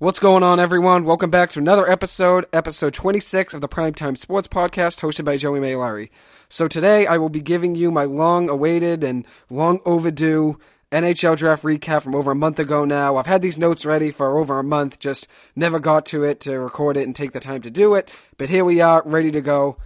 [0.00, 1.04] What's going on, everyone?
[1.04, 5.60] Welcome back to another episode, episode 26 of the Primetime Sports Podcast, hosted by Joey
[5.60, 6.08] Maylari.
[6.48, 10.58] So today I will be giving you my long-awaited and long overdue
[10.90, 13.18] NHL draft recap from over a month ago now.
[13.18, 16.58] I've had these notes ready for over a month, just never got to it to
[16.58, 18.08] record it and take the time to do it.
[18.38, 19.76] But here we are, ready to go.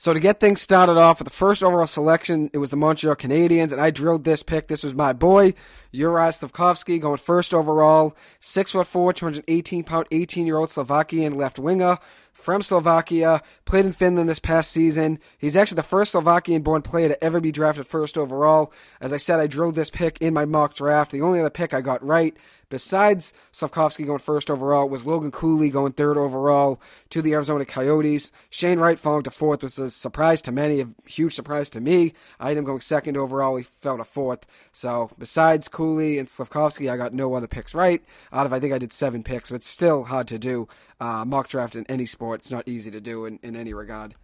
[0.00, 3.16] So to get things started off with the first overall selection, it was the Montreal
[3.16, 4.66] Canadiens, and I drilled this pick.
[4.66, 5.52] This was my boy,
[5.92, 11.58] Uri Slafkovsky, going first overall, six foot four, 218 pound, 18 year old Slovakian left
[11.58, 11.98] winger
[12.32, 15.18] from Slovakia, played in Finland this past season.
[15.36, 18.72] He's actually the first Slovakian born player to ever be drafted first overall.
[19.02, 21.12] As I said, I drilled this pick in my mock draft.
[21.12, 22.34] The only other pick I got right,
[22.70, 26.80] besides Slafkovsky going first overall, was Logan Cooley going third overall
[27.10, 28.32] to the Arizona Coyotes.
[28.48, 32.14] Shane Wright falling to fourth was a surprise to many, a huge surprise to me.
[32.38, 33.56] I had him going second overall.
[33.56, 34.46] He fell to fourth.
[34.72, 38.02] So besides Cooley and Slafkovsky, I got no other picks right.
[38.32, 40.66] Out of I think I did seven picks, but still hard to do
[41.00, 42.40] uh, mock draft in any sport.
[42.40, 44.14] It's not easy to do in, in any regard.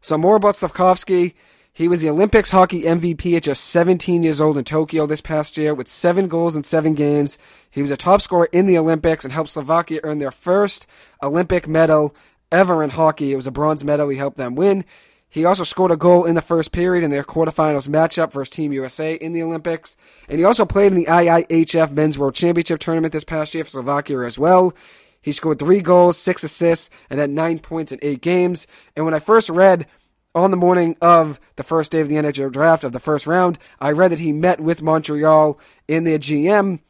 [0.00, 1.34] So more about Slafkovsky.
[1.72, 5.56] He was the Olympics hockey MVP at just 17 years old in Tokyo this past
[5.56, 7.38] year with seven goals in seven games.
[7.70, 10.88] He was a top scorer in the Olympics and helped Slovakia earn their first
[11.22, 12.14] Olympic medal
[12.50, 13.32] ever in hockey.
[13.32, 14.08] It was a bronze medal.
[14.08, 14.84] He helped them win.
[15.28, 18.72] He also scored a goal in the first period in their quarterfinals matchup versus Team
[18.72, 19.96] USA in the Olympics.
[20.28, 23.70] And he also played in the IIHF Men's World Championship tournament this past year for
[23.70, 24.74] Slovakia as well.
[25.22, 28.66] He scored three goals, six assists, and had nine points in eight games.
[28.96, 29.86] And when I first read
[30.34, 33.58] on the morning of the first day of the NHL draft of the first round,
[33.80, 36.80] I read that he met with Montreal in their GM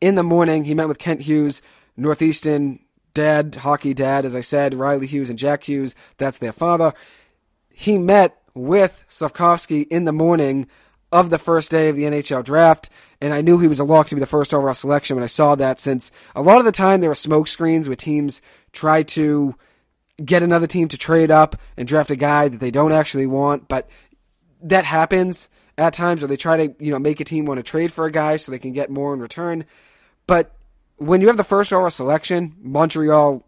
[0.00, 0.64] in the morning.
[0.64, 1.60] He met with Kent Hughes,
[1.96, 2.80] Northeastern
[3.14, 5.94] dad, hockey dad, as I said, Riley Hughes and Jack Hughes.
[6.18, 6.92] That's their father.
[7.72, 10.66] He met with Slafkovsky in the morning
[11.12, 12.90] of the first day of the NHL draft,
[13.20, 15.28] and I knew he was a lock to be the first overall selection when I
[15.28, 15.78] saw that.
[15.78, 19.54] Since a lot of the time there were smoke screens where teams try to
[20.24, 23.68] get another team to trade up and draft a guy that they don't actually want,
[23.68, 23.88] but
[24.62, 27.62] that happens at times, or they try to you know make a team want to
[27.62, 29.64] trade for a guy so they can get more in return.
[30.26, 30.54] But
[30.96, 33.46] when you have the first overall selection, Montreal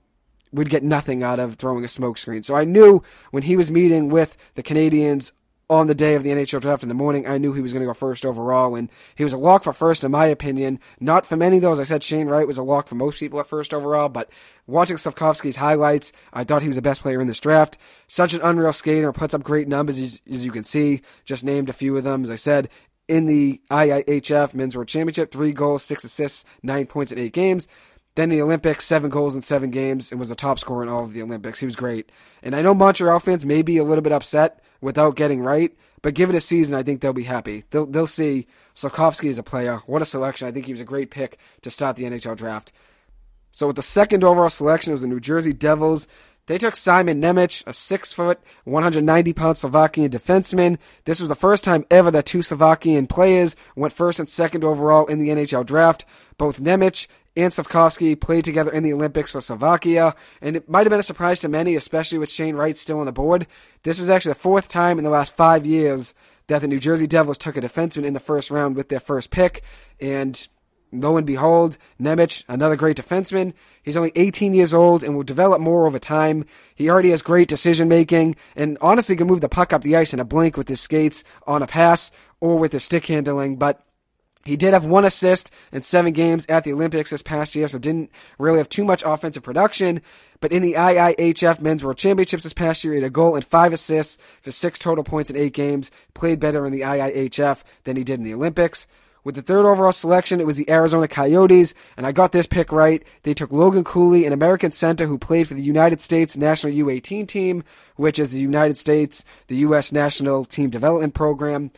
[0.53, 2.44] would get nothing out of throwing a smokescreen.
[2.44, 5.32] So I knew when he was meeting with the Canadiens
[5.70, 7.82] on the day of the NHL draft in the morning, I knew he was going
[7.82, 10.80] to go first overall, and he was a lock for first, in my opinion.
[10.98, 11.72] Not for many, though.
[11.72, 14.30] As I said, Shane Wright was a lock for most people at first overall, but
[14.66, 17.76] watching Slafkovsky's highlights, I thought he was the best player in this draft.
[18.06, 21.02] Such an unreal skater, puts up great numbers, as, as you can see.
[21.26, 22.22] Just named a few of them.
[22.22, 22.70] As I said,
[23.06, 27.68] in the IIHF Men's World Championship, three goals, six assists, nine points in eight games.
[28.14, 31.04] Then the Olympics, seven goals in seven games, and was a top scorer in all
[31.04, 31.60] of the Olympics.
[31.60, 32.10] He was great.
[32.42, 35.72] And I know Montreal fans may be a little bit upset without getting Wright.
[36.03, 37.65] But give it a season, I think they'll be happy.
[37.71, 39.83] They'll they'll see Slafkovsky as a player.
[39.87, 40.47] What a selection!
[40.47, 42.72] I think he was a great pick to start the NHL draft.
[43.50, 46.06] So with the second overall selection, it was the New Jersey Devils.
[46.47, 50.78] They took Simon Nemec, a six foot, 190 pound Slovakian defenseman.
[51.05, 55.06] This was the first time ever that two Slovakian players went first and second overall
[55.06, 56.06] in the NHL draft.
[56.39, 57.06] Both Nemec
[57.37, 61.05] and Slafkovsky played together in the Olympics for Slovakia, and it might have been a
[61.05, 63.47] surprise to many, especially with Shane Wright still on the board.
[63.83, 66.15] This was actually the fourth time in the last five years
[66.49, 69.31] that the New Jersey Devils took a defenseman in the first round with their first
[69.31, 69.62] pick,
[70.00, 70.49] and
[70.93, 73.53] lo and behold, Nemec, another great defenseman.
[73.83, 76.45] He's only 18 years old and will develop more over time.
[76.75, 80.15] He already has great decision making and honestly can move the puck up the ice
[80.15, 82.10] in a blink with his skates on a pass
[82.41, 83.84] or with his stick handling, but
[84.48, 87.78] he did have one assist in seven games at the Olympics this past year, so
[87.78, 90.00] didn't really have too much offensive production.
[90.41, 93.44] But in the IIHF Men's World Championships this past year, he had a goal and
[93.44, 95.91] five assists for six total points in eight games.
[96.14, 98.88] Played better in the IIHF than he did in the Olympics.
[99.22, 102.72] With the third overall selection, it was the Arizona Coyotes, and I got this pick
[102.72, 103.06] right.
[103.25, 107.28] They took Logan Cooley, an American center who played for the United States National U18
[107.28, 107.65] team,
[107.97, 109.92] which is the United States, the U.S.
[109.92, 111.70] National Team Development Program.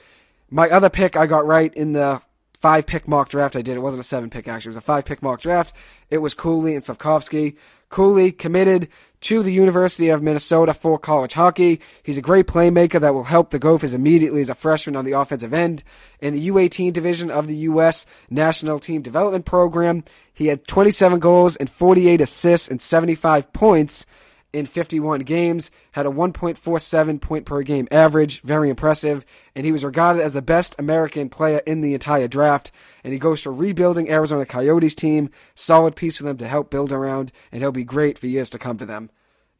[0.50, 2.22] My other pick I got right in the
[2.60, 3.76] five pick mock draft I did.
[3.76, 4.68] It wasn't a seven pick actually.
[4.68, 5.74] It was a five pick mock draft.
[6.10, 7.56] It was Cooley and Slafkovsky.
[7.88, 8.88] Cooley committed
[9.22, 11.80] to the University of Minnesota for college hockey.
[12.02, 15.12] He's a great playmaker that will help the Gophers immediately as a freshman on the
[15.12, 15.82] offensive end.
[16.20, 18.06] In the U18 division of the U.S.
[18.28, 24.06] National Team Development Program, he had 27 goals and 48 assists and 75 points
[24.52, 29.24] in 51 games, had a 1.47 point per game average, very impressive,
[29.54, 32.72] and he was regarded as the best American player in the entire draft.
[33.04, 36.92] And he goes to rebuilding Arizona Coyotes team, solid piece for them to help build
[36.92, 39.10] around, and he'll be great for years to come for them.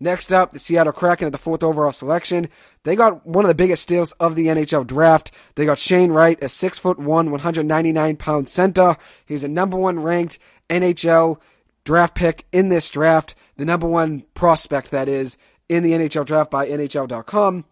[0.02, 2.48] Next up, the Seattle Kraken at the fourth overall selection.
[2.84, 5.30] They got one of the biggest steals of the NHL draft.
[5.56, 8.96] They got Shane Wright, a six foot one, 199 pound center.
[9.26, 10.38] He was a number one ranked
[10.70, 11.38] NHL
[11.84, 15.38] draft pick in this draft, the number one prospect that is
[15.68, 17.64] in the NHL draft by NHL.com.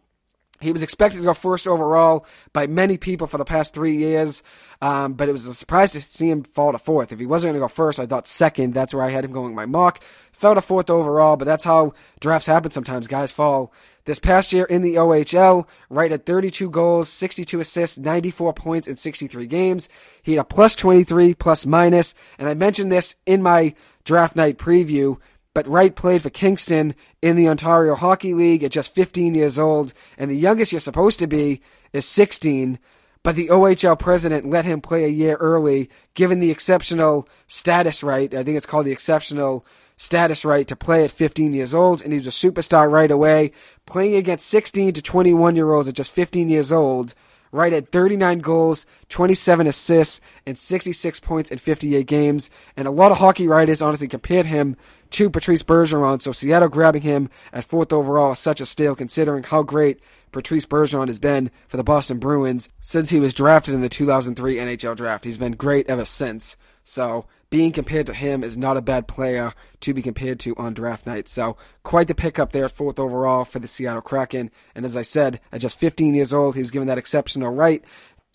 [0.60, 4.42] He was expected to go first overall by many people for the past three years,
[4.82, 7.12] um, but it was a surprise to see him fall to fourth.
[7.12, 8.74] If he wasn't going to go first, I thought second.
[8.74, 10.02] That's where I had him going in my mock.
[10.32, 13.06] Fell to fourth overall, but that's how drafts happen sometimes.
[13.06, 13.72] Guys fall.
[14.04, 18.96] This past year in the OHL, right at 32 goals, 62 assists, 94 points in
[18.96, 19.88] 63 games.
[20.22, 23.74] He had a plus 23, plus minus, and I mentioned this in my
[24.08, 25.18] draft night preview
[25.58, 29.92] but Wright played for Kingston in the Ontario Hockey League at just 15 years old,
[30.16, 31.62] and the youngest you're supposed to be
[31.92, 32.78] is 16.
[33.24, 38.32] But the OHL president let him play a year early, given the exceptional status right.
[38.32, 39.66] I think it's called the exceptional
[39.96, 43.50] status right to play at 15 years old, and he was a superstar right away,
[43.84, 47.14] playing against 16 to 21 year olds at just 15 years old
[47.52, 52.50] right at 39 goals, 27 assists, and 66 points in 58 games.
[52.76, 54.76] And a lot of hockey writers honestly compared him
[55.10, 56.20] to Patrice Bergeron.
[56.20, 60.00] So Seattle grabbing him at fourth overall is such a steal considering how great
[60.32, 64.56] Patrice Bergeron has been for the Boston Bruins since he was drafted in the 2003
[64.56, 65.24] NHL draft.
[65.24, 66.56] He's been great ever since.
[66.84, 70.74] So being compared to him is not a bad player to be compared to on
[70.74, 71.28] draft night.
[71.28, 74.50] So quite the pickup there, fourth overall for the Seattle Kraken.
[74.74, 77.82] And as I said, at just 15 years old, he was given that exceptional right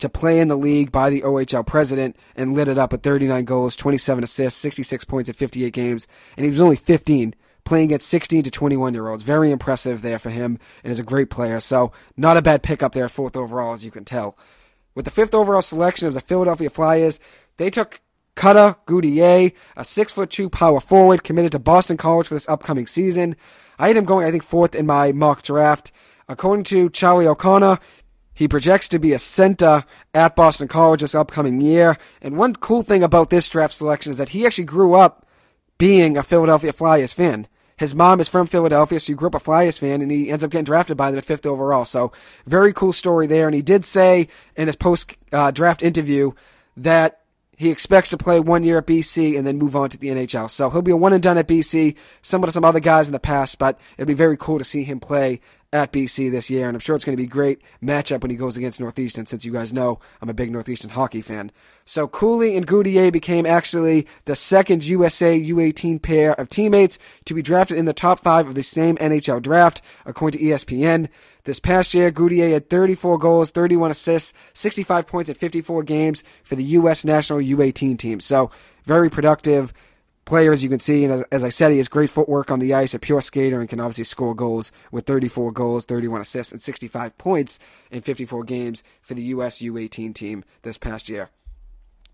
[0.00, 3.44] to play in the league by the OHL president and lit it up with 39
[3.44, 6.08] goals, 27 assists, 66 points in 58 games.
[6.36, 7.34] And he was only 15
[7.64, 9.22] playing at 16 to 21 year olds.
[9.22, 11.60] Very impressive there for him and is a great player.
[11.60, 14.36] So not a bad pickup there, fourth overall, as you can tell.
[14.94, 17.20] With the fifth overall selection of the Philadelphia Flyers,
[17.56, 18.00] they took
[18.34, 22.86] Cutter Gauthier, a six foot two power forward committed to Boston College for this upcoming
[22.86, 23.36] season.
[23.78, 25.92] I had him going, I think, fourth in my mock draft.
[26.28, 27.78] According to Charlie O'Connor,
[28.32, 31.96] he projects to be a center at Boston College this upcoming year.
[32.20, 35.26] And one cool thing about this draft selection is that he actually grew up
[35.78, 37.46] being a Philadelphia Flyers fan.
[37.76, 40.44] His mom is from Philadelphia, so he grew up a Flyers fan, and he ends
[40.44, 41.84] up getting drafted by them at fifth overall.
[41.84, 42.12] So,
[42.46, 43.46] very cool story there.
[43.46, 46.32] And he did say in his post uh, draft interview
[46.76, 47.23] that
[47.56, 50.50] he expects to play one year at BC and then move on to the NHL.
[50.50, 53.12] So he'll be a one and done at BC, similar to some other guys in
[53.12, 55.40] the past, but it'd be very cool to see him play
[55.74, 58.30] at BC this year, and I'm sure it's going to be a great matchup when
[58.30, 61.50] he goes against Northeastern, since you guys know I'm a big Northeastern hockey fan.
[61.84, 67.42] So Cooley and Gauthier became actually the second USA U18 pair of teammates to be
[67.42, 71.08] drafted in the top five of the same NHL draft, according to ESPN.
[71.44, 76.54] This past year, Gauthier had 34 goals, 31 assists, 65 points in 54 games for
[76.54, 77.04] the U.S.
[77.04, 78.18] national U18 team.
[78.20, 78.50] So,
[78.84, 79.74] very productive
[80.24, 81.04] player, as you can see.
[81.04, 83.68] And as I said, he has great footwork on the ice, a pure skater, and
[83.68, 87.60] can obviously score goals with 34 goals, 31 assists, and 65 points
[87.90, 89.60] in 54 games for the U.S.
[89.60, 91.28] U18 team this past year.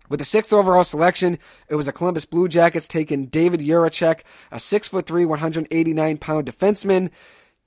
[0.09, 1.39] With the sixth overall selection,
[1.69, 7.11] it was the Columbus Blue Jackets taking David Jiricek, a 6'3", 189 pound defenseman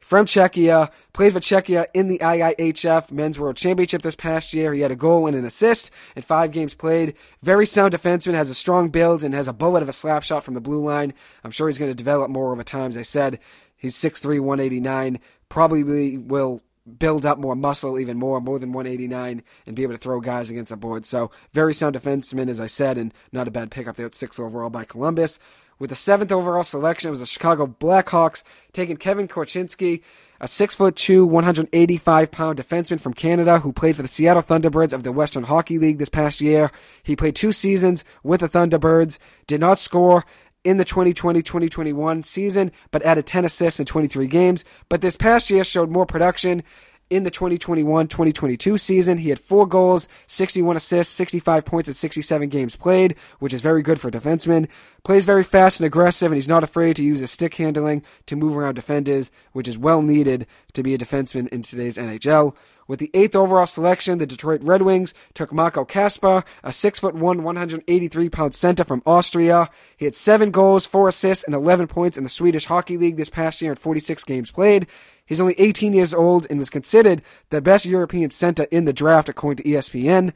[0.05, 4.75] from Czechia, played for Czechia in the IIHF Men's World Championship this past year.
[4.75, 7.15] He had a goal and an assist in five games played.
[7.43, 10.45] Very sound defenseman, has a strong build, and has a bullet of a slap shot
[10.45, 11.15] from the blue line.
[11.43, 12.91] I'm sure he's going to develop more over time.
[12.91, 13.39] As I said,
[13.79, 15.21] he's 6'3", 189.
[15.49, 16.61] Probably will
[16.99, 20.51] build up more muscle, even more, more than 189, and be able to throw guys
[20.51, 21.07] against the board.
[21.07, 24.39] So, very sound defenseman, as I said, and not a bad pickup there at six
[24.39, 25.41] overall by Columbus.
[25.79, 30.03] With the seventh overall selection, it was the Chicago Blackhawks taking Kevin Korchinski,
[30.41, 34.93] a six foot two, 185 pound defenseman from Canada who played for the Seattle Thunderbirds
[34.93, 36.71] of the Western Hockey League this past year.
[37.03, 40.25] He played two seasons with the Thunderbirds, did not score
[40.65, 44.65] in the 2020-2021 season, but added 10 assists in 23 games.
[44.89, 46.63] But this past year showed more production
[47.11, 49.19] in the 2021-2022 season.
[49.19, 53.83] He had four goals, 61 assists, 65 points in 67 games played, which is very
[53.83, 54.69] good for a defenseman.
[55.05, 58.37] Plays very fast and aggressive, and he's not afraid to use his stick handling to
[58.37, 62.57] move around defenders, which is well needed to be a defenseman in today's NHL.
[62.87, 67.15] With the eighth overall selection, the Detroit Red Wings took Marco Kasper, a six foot
[67.15, 69.71] one, 183 pound center from Austria.
[69.97, 73.31] He had seven goals, four assists, and 11 points in the Swedish Hockey League this
[73.31, 74.87] past year in 46 games played.
[75.27, 79.29] He's only 18 years old and was considered the best European center in the draft
[79.29, 80.33] according to ESPN.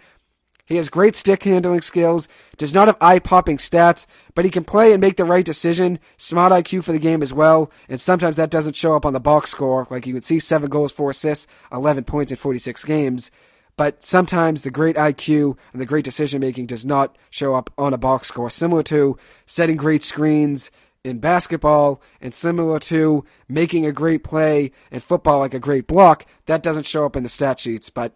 [0.65, 2.29] He has great stick handling skills,
[2.59, 5.99] does not have eye popping stats, but he can play and make the right decision,
[6.19, 9.21] smart IQ for the game as well, and sometimes that doesn't show up on the
[9.21, 9.87] box score.
[9.89, 13.31] Like you can see 7 goals, 4 assists, 11 points in 46 games.
[13.79, 17.95] But sometimes the great IQ and the great decision making does not show up on
[17.95, 19.17] a box score, similar to
[19.47, 20.71] setting great screens,
[21.05, 26.27] in basketball and similar to making a great play in football like a great block,
[26.47, 27.91] that doesn't show up in the stat sheets.
[27.91, 28.15] But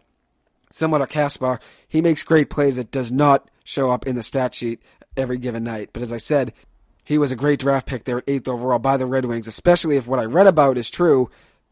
[0.71, 4.55] similar to Kasper, he makes great plays that does not show up in the stat
[4.55, 4.83] sheet
[5.17, 5.91] every given night.
[5.93, 6.53] But as I said,
[7.05, 9.97] he was a great draft pick there at eighth overall by the Red Wings, especially
[9.97, 11.31] if what I read about is true,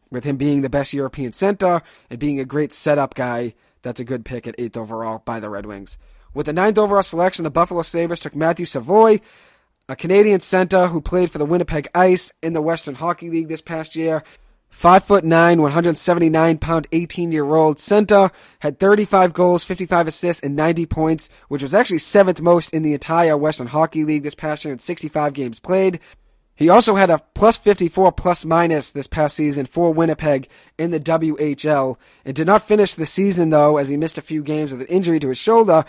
[0.09, 3.53] with him being the best European center and being a great setup guy.
[3.81, 5.97] That's a good pick at eighth overall by the Red Wings.
[6.33, 9.19] With the ninth overall selection, the Buffalo Sabres took Matthew Savoie,
[9.91, 13.61] a Canadian center who played for the Winnipeg Ice in the Western Hockey League this
[13.61, 14.23] past year.
[14.69, 20.55] Five foot nine, 179 pound, 18 year old center had 35 goals, 55 assists, and
[20.55, 24.63] 90 points, which was actually seventh most in the entire Western Hockey League this past
[24.63, 25.99] year in 65 games played.
[26.55, 31.01] He also had a plus 54 plus minus this past season for Winnipeg in the
[31.01, 34.79] WHL and did not finish the season though as he missed a few games with
[34.79, 35.83] an injury to his shoulder,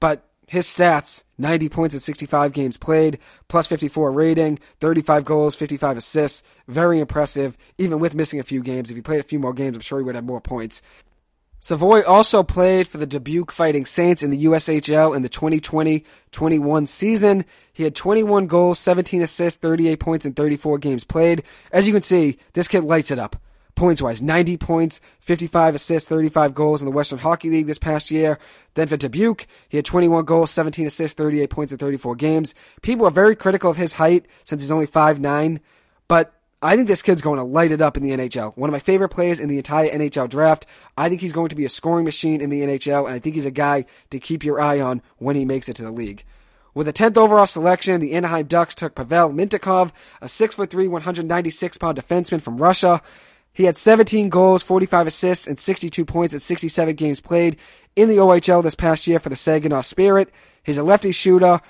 [0.00, 3.18] but his stats 90 points in 65 games played,
[3.48, 6.42] plus 54 rating, 35 goals, 55 assists.
[6.68, 8.90] Very impressive, even with missing a few games.
[8.90, 10.82] If he played a few more games, I'm sure he would have more points.
[11.58, 17.46] Savoie also played for the Dubuque Fighting Saints in the USHL in the 2020-21 season.
[17.72, 21.44] He had 21 goals, 17 assists, 38 points in 34 games played.
[21.72, 23.36] As you can see, this kid lights it up
[23.74, 28.10] points wise 90 points, 55 assists, 35 goals in the Western Hockey League this past
[28.10, 28.38] year.
[28.74, 32.54] Then for Dubuque, he had 21 goals, 17 assists, 38 points in 34 games.
[32.82, 35.60] People are very critical of his height since he's only 5'9,
[36.08, 38.56] but I think this kid's going to light it up in the NHL.
[38.56, 40.64] One of my favorite players in the entire NHL draft.
[40.96, 43.34] I think he's going to be a scoring machine in the NHL, and I think
[43.34, 46.24] he's a guy to keep your eye on when he makes it to the league.
[46.72, 51.98] With a 10th overall selection, the Anaheim Ducks took Pavel Mintyukov, a 6'3", 196 pound
[51.98, 53.02] defenseman from Russia.
[53.52, 57.56] He had 17 goals, 45 assists, and 62 points in 67 games played
[57.94, 60.30] in the OHL this past year for the Saginaw Spirit.
[60.62, 61.60] He's a lefty shooter.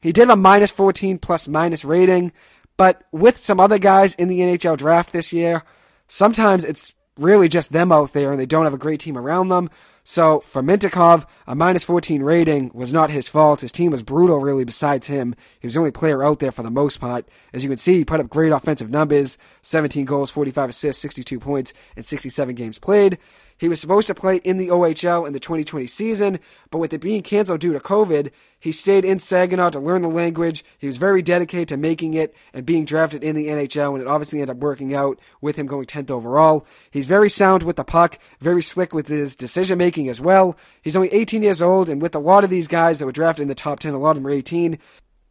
[0.00, 2.32] He did have a minus 14 plus minus rating,
[2.76, 5.64] but with some other guys in the NHL draft this year,
[6.08, 9.48] sometimes it's really just them out there and they don't have a great team around
[9.48, 9.70] them.
[10.04, 13.60] So for Mintyukov, a minus 14 rating was not his fault.
[13.60, 15.36] His team was brutal, really, besides him.
[15.60, 17.28] He was the only player out there for the most part.
[17.52, 21.38] As you can see, he put up great offensive numbers 17 goals, 45 assists, 62
[21.38, 23.18] points, and 67 games played.
[23.62, 26.40] He was supposed to play in the OHL in the 2020 season,
[26.72, 30.08] but with it being canceled due to COVID, he stayed in Saginaw to learn the
[30.08, 30.64] language.
[30.78, 34.08] He was very dedicated to making it and being drafted in the NHL, and it
[34.08, 36.66] obviously ended up working out with him going 10th overall.
[36.90, 40.56] He's very sound with the puck, very slick with his decision making as well.
[40.82, 43.42] He's only 18 years old, and with a lot of these guys that were drafted
[43.42, 44.76] in the top 10, a lot of them are 18,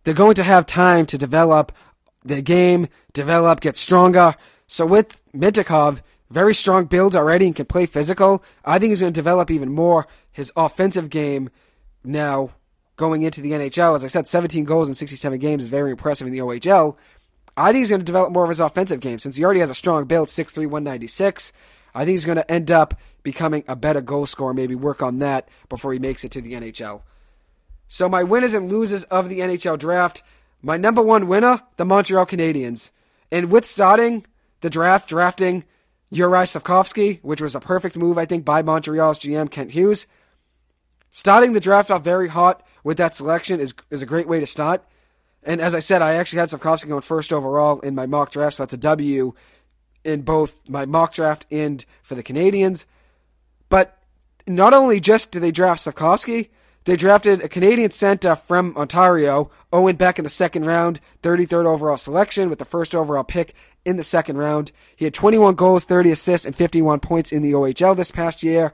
[0.05, 1.73] they're going to have time to develop
[2.23, 4.35] their game, develop, get stronger.
[4.67, 5.99] So with Mintyukov,
[6.31, 8.43] very strong build already and can play physical.
[8.63, 11.49] I think he's going to develop even more his offensive game
[12.03, 12.51] now
[12.95, 13.95] going into the NHL.
[13.95, 16.95] As I said, 17 goals in 67 games is very impressive in the OHL.
[17.57, 19.69] I think he's going to develop more of his offensive game since he already has
[19.69, 21.51] a strong build, 6'3", 196.
[21.93, 25.19] I think he's going to end up becoming a better goal scorer, maybe work on
[25.19, 27.01] that before he makes it to the NHL.
[27.87, 30.23] So my winners and losers of the NHL draft,
[30.61, 32.91] my number one winner, the Montreal Canadiens.
[33.31, 34.25] And with starting
[34.61, 35.65] the draft, drafting
[36.11, 40.07] Uri Slafkovsky, which was a perfect move, I think, by Montreal's GM, Kent Hughes.
[41.09, 44.45] Starting the draft off very hot with that selection is, is a great way to
[44.45, 44.83] start.
[45.43, 48.55] And as I said, I actually had Slafkovsky going first overall in my mock draft,
[48.55, 49.33] so that's a W
[50.03, 52.85] in both my mock draft and for the Canadiens.
[53.69, 53.97] But
[54.47, 56.49] not only just do they draft Slafkovsky,
[56.85, 61.97] they drafted a Canadian center from Ontario, Owen Beck in the second round, 33rd overall
[61.97, 63.53] selection with the first overall pick
[63.85, 64.71] in the second round.
[64.95, 68.73] He had 21 goals, 30 assists, and 51 points in the OHL this past year.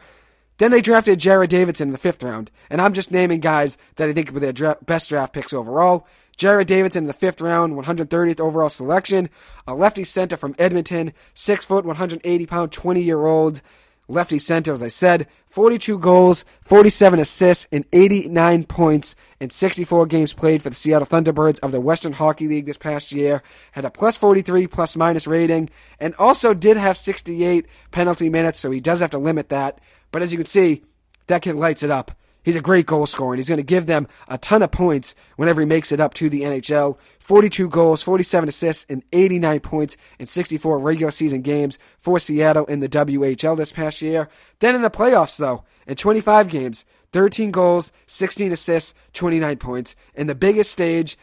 [0.58, 4.10] Then they drafted Jared Davidson in the fifth round, and I'm just naming guys that
[4.10, 6.08] I think were their dra- best draft picks overall.
[6.38, 9.30] Jared Davidson in the fifth round, 130th overall selection,
[9.68, 13.62] a lefty center from Edmonton, six foot, 180 pound, 20 year old
[14.08, 20.32] lefty center, as I said, 42 goals, 47 assists, and 89 points in 64 games
[20.32, 23.42] played for the Seattle Thunderbirds of the Western Hockey League this past year.
[23.72, 28.70] Had a plus 43 plus minus rating, and also did have 68 penalty minutes, so
[28.70, 29.82] he does have to limit that.
[30.12, 30.84] But as you can see,
[31.26, 32.12] that kid lights it up.
[32.48, 35.16] He's a great goal scorer, and he's going to give them a ton of points
[35.36, 36.98] whenever he makes it up to the NHL.
[37.20, 42.80] 42 goals, 47 assists, and 89 points in 64 regular season games for Seattle in
[42.80, 44.30] the WHL this past year.
[44.60, 49.98] Then in the playoffs, though, in 25 games, 13 goals, 16 assists, 29 points.
[50.16, 51.18] In the biggest stage,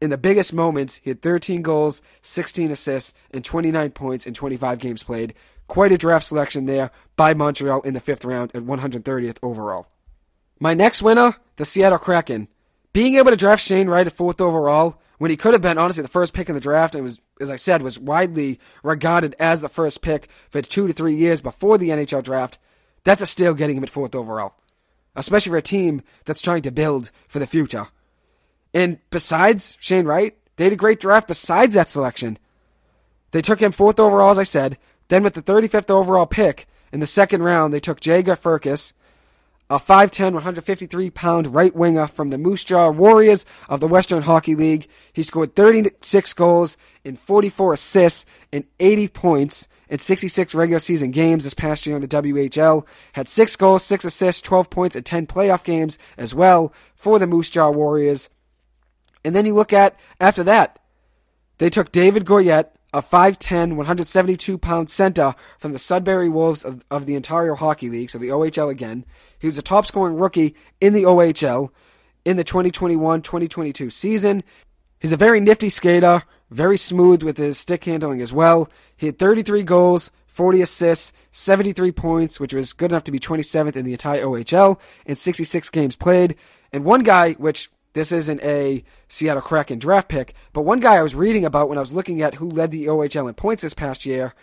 [0.00, 4.78] in the biggest moments, he had 13 goals, 16 assists, and 29 points in 25
[4.78, 5.34] games played.
[5.68, 9.86] Quite a draft selection there by Montreal in the fifth round at 130th overall.
[10.62, 12.46] My next winner, the Seattle Kraken.
[12.92, 16.02] Being able to draft Shane Wright at fourth overall when he could have been honestly
[16.02, 19.62] the first pick in the draft and was, as I said, was widely regarded as
[19.62, 22.58] the first pick for two to three years before the NHL draft.
[23.04, 24.54] That's a steal getting him at fourth overall,
[25.16, 27.86] especially for a team that's trying to build for the future.
[28.74, 32.38] And besides Shane Wright, they had a great draft besides that selection.
[33.30, 34.76] They took him fourth overall, as I said.
[35.08, 38.92] Then with the 35th overall pick in the second round, they took Jaeger Firkus,
[39.70, 44.56] a 5'10", 153 pound right winger from the Moose Jaw Warriors of the Western Hockey
[44.56, 44.88] League.
[45.12, 51.44] He scored 36 goals and 44 assists and 80 points in 66 regular season games
[51.44, 52.84] this past year in the WHL.
[53.12, 57.28] Had 6 goals, 6 assists, 12 points, and 10 playoff games as well for the
[57.28, 58.28] Moose Jaw Warriors.
[59.24, 60.80] And then you look at, after that,
[61.58, 67.06] they took David Goyette, a 5'10", 172 pound center from the Sudbury Wolves of, of
[67.06, 69.04] the Ontario Hockey League, so the OHL again.
[69.38, 71.70] He was a top scoring rookie in the OHL
[72.24, 74.42] in the 2021 2022 season.
[74.98, 78.68] He's a very nifty skater, very smooth with his stick handling as well.
[78.96, 83.76] He had 33 goals, 40 assists, 73 points, which was good enough to be 27th
[83.76, 86.36] in the entire OHL, in 66 games played.
[86.72, 91.02] And one guy, which this isn't a Seattle Kraken draft pick, but one guy I
[91.02, 93.74] was reading about when I was looking at who led the OHL in points this
[93.74, 94.34] past year,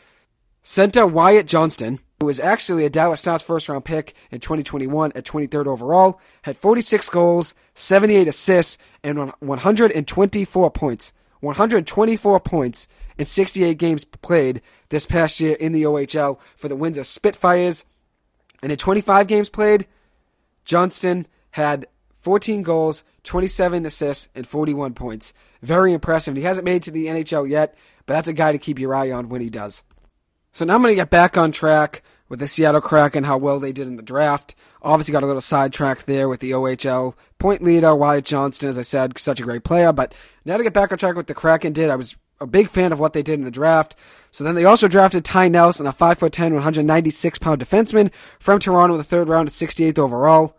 [0.62, 5.24] center Wyatt Johnston, who was actually a Dallas Stars first round pick in 2021 at
[5.24, 11.14] 23rd overall, had 46 goals, 78 assists, and 124 points.
[11.40, 12.88] 124 points
[13.18, 17.86] in 68 games played this past year in the OHL for the Windsor Spitfires.
[18.62, 19.86] And in 25 games played,
[20.66, 21.86] Johnston had
[22.28, 25.34] 14 goals, 27 assists, and 41 points.
[25.62, 26.36] Very impressive.
[26.36, 28.94] He hasn't made it to the NHL yet, but that's a guy to keep your
[28.94, 29.86] eye on when he does.
[30.52, 33.62] So now I'm going to get back on track with the Seattle Kraken, how well
[33.62, 34.56] they did in the draft.
[34.82, 38.78] Obviously got a little sidetracked there with the OHL point leader, oh, Wyatt Johnston, as
[38.78, 39.94] I said, such a great player.
[39.94, 42.68] But now to get back on track with the Kraken did, I was a big
[42.68, 43.96] fan of what they did in the draft.
[44.32, 49.04] So then they also drafted Ty Nelson, a 5'10", 196 pound defenseman from Toronto the
[49.06, 50.58] third round at 68th overall.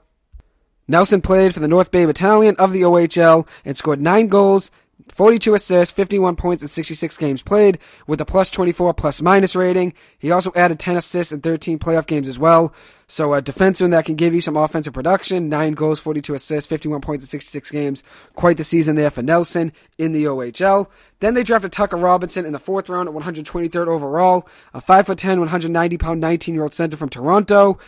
[0.88, 4.70] Nelson played for the North Bay Battalion of the OHL and scored nine goals,
[5.12, 9.92] 42 assists, 51 points in 66 games played with a plus 24 plus minus rating.
[10.18, 12.74] He also added 10 assists in 13 playoff games as well.
[13.06, 17.00] So a defenseman that can give you some offensive production, 9 goals, 42 assists, 51
[17.00, 18.04] points in 66 games.
[18.34, 20.88] Quite the season there for Nelson in the OHL.
[21.20, 25.98] Then they drafted Tucker Robinson in the fourth round at 123rd overall, a 5'10", 190
[25.98, 27.78] pound 19 year old center from Toronto.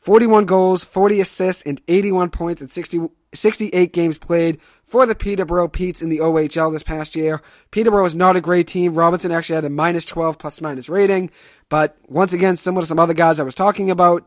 [0.00, 5.68] 41 goals, 40 assists, and 81 points in 60, 68 games played for the Peterborough
[5.68, 7.42] Petes in the OHL this past year.
[7.70, 8.94] Peterborough is not a great team.
[8.94, 11.30] Robinson actually had a minus 12 plus minus rating,
[11.68, 14.26] but once again, similar to some other guys I was talking about,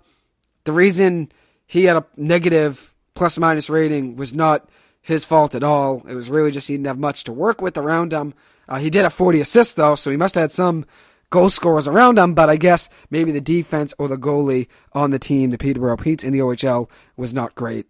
[0.64, 1.32] the reason
[1.66, 4.70] he had a negative plus minus rating was not
[5.02, 6.04] his fault at all.
[6.08, 8.36] It was really just he didn't have much to work with around him.
[8.70, 10.86] Uh, he did have 40 assists though, so he must have had some
[11.34, 15.18] goal scorers around him, but I guess maybe the defense or the goalie on the
[15.18, 17.88] team, the Peterborough Petes in the OHL, was not great.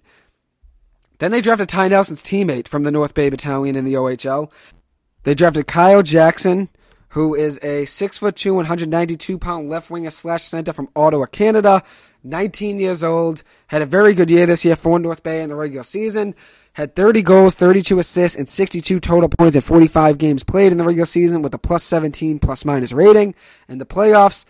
[1.20, 4.50] Then they drafted Ty Nelson's teammate from the North Bay Battalion in the OHL.
[5.24, 6.70] They drafted Kyle Jackson,
[7.10, 11.84] who is a 6'2", 192 pound left winger slash center from Ottawa, Canada.
[12.24, 15.56] 19 years old, had a very good year this year for North Bay in the
[15.56, 16.34] regular season.
[16.74, 20.84] Had 30 goals, 32 assists, and 62 total points in 45 games played in the
[20.84, 23.36] regular season with a plus 17 plus minus rating.
[23.70, 24.46] In the playoffs,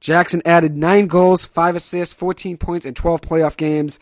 [0.00, 4.00] Jackson added 9 goals, 5 assists, 14 points in 12 playoff games.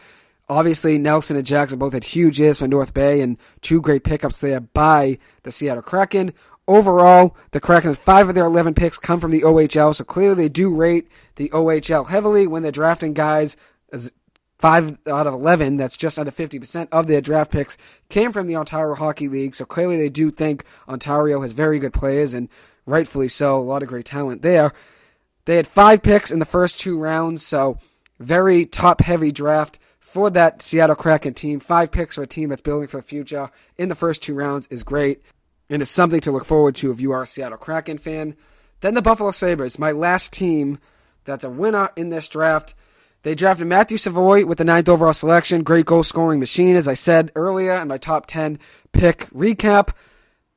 [0.49, 4.39] Obviously, Nelson and Jackson both had huge years for North Bay and two great pickups
[4.41, 6.33] there by the Seattle Kraken.
[6.67, 10.35] Overall, the Kraken had five of their 11 picks come from the OHL, so clearly
[10.35, 13.57] they do rate the OHL heavily when they're drafting guys.
[13.93, 14.12] As
[14.59, 17.77] five out of 11, that's just under 50% of their draft picks,
[18.09, 21.92] came from the Ontario Hockey League, so clearly they do think Ontario has very good
[21.92, 22.49] players, and
[22.87, 24.73] rightfully so, a lot of great talent there.
[25.45, 27.79] They had five picks in the first two rounds, so
[28.19, 31.61] very top heavy draft for that Seattle Kraken team.
[31.61, 34.66] Five picks for a team that's building for the future in the first two rounds
[34.69, 35.23] is great
[35.69, 38.37] and it's something to look forward to if you are a Seattle Kraken fan.
[38.81, 40.79] Then the Buffalo Sabres, my last team
[41.25, 42.75] that's a winner in this draft.
[43.23, 45.63] They drafted Matthew Savoie with the ninth overall selection.
[45.63, 48.59] Great goal scoring machine, as I said earlier in my top 10
[48.93, 49.91] pick recap.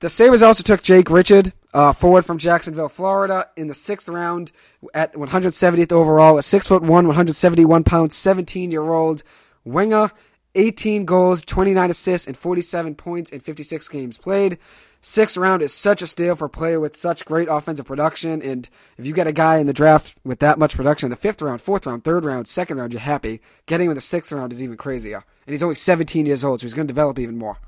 [0.02, 4.52] The Sabres also took Jake Richard, uh, forward from Jacksonville, Florida, in the sixth round
[4.93, 6.38] at 170th overall.
[6.38, 9.24] A six foot one, 171 pound, 17 year old
[9.65, 10.12] winger,
[10.56, 14.58] 18 goals, 29 assists, and 47 points in 56 games played.
[15.01, 18.69] Sixth round is such a steal for a player with such great offensive production, and
[18.97, 21.41] if you get a guy in the draft with that much production in the fifth
[21.41, 23.39] round, fourth round, third round, second round, you're happy.
[23.65, 25.23] Getting him in the sixth round is even crazier.
[25.47, 27.59] And he's only 17 years old, so he's going to develop even more.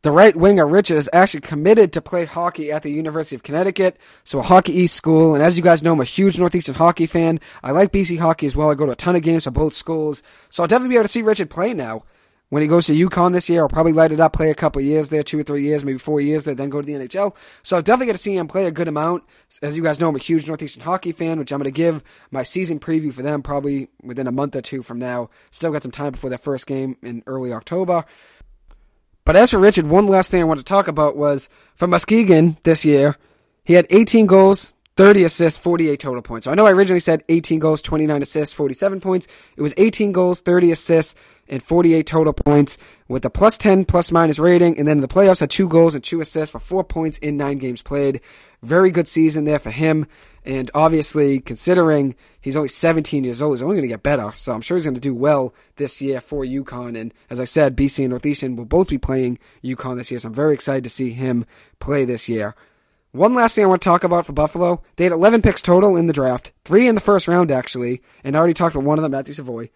[0.00, 3.98] The right winger, Richard, is actually committed to play hockey at the University of Connecticut,
[4.22, 5.34] so a Hockey East school.
[5.34, 7.40] And as you guys know, I'm a huge Northeastern hockey fan.
[7.62, 8.70] I like BC hockey as well.
[8.70, 11.04] I go to a ton of games for both schools, so I'll definitely be able
[11.04, 12.04] to see Richard play now.
[12.50, 14.80] When he goes to UConn this year, I'll probably light it up, play a couple
[14.82, 17.34] years there, two or three years, maybe four years there, then go to the NHL.
[17.62, 19.24] So I'll definitely get to see him play a good amount.
[19.62, 22.04] As you guys know, I'm a huge Northeastern hockey fan, which I'm going to give
[22.30, 25.30] my season preview for them probably within a month or two from now.
[25.50, 28.04] Still got some time before their first game in early October.
[29.24, 32.58] But as for Richard, one last thing I want to talk about was for Muskegon
[32.62, 33.16] this year,
[33.64, 36.44] he had 18 goals, 30 assists, 48 total points.
[36.44, 39.26] So I know I originally said 18 goals, 29 assists, 47 points.
[39.56, 41.16] It was 18 goals, 30 assists,
[41.48, 42.78] and 48 total points
[43.08, 44.78] with a plus 10 plus minus rating.
[44.78, 47.58] And then the playoffs had two goals and two assists for four points in nine
[47.58, 48.20] games played.
[48.62, 50.06] Very good season there for him.
[50.46, 54.32] And obviously, considering he's only 17 years old, he's only going to get better.
[54.36, 56.98] So I'm sure he's going to do well this year for UConn.
[56.98, 60.20] And as I said, BC and Northeastern will both be playing UConn this year.
[60.20, 61.46] So I'm very excited to see him
[61.78, 62.54] play this year.
[63.14, 64.82] One last thing I want to talk about for Buffalo.
[64.96, 68.02] They had 11 picks total in the draft, three in the first round, actually.
[68.24, 69.68] And I already talked about one of them, Matthew Savoie.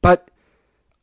[0.00, 0.30] But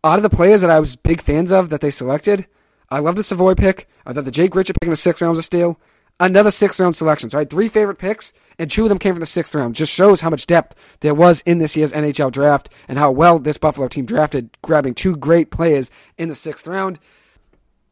[0.04, 2.48] out of the players that I was big fans of that they selected,
[2.90, 3.88] I love the Savoie pick.
[4.08, 5.80] I thought the Jake Ritchie pick in the sixth round was a steal.
[6.20, 7.30] Another sixth round selection.
[7.30, 9.76] So I had three favorite picks, and two of them came from the sixth round.
[9.76, 13.38] Just shows how much depth there was in this year's NHL draft and how well
[13.38, 16.98] this Buffalo team drafted, grabbing two great players in the sixth round.